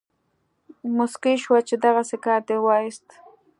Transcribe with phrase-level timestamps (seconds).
[0.95, 3.07] موسکی شو چې دغسې کار دې وایست.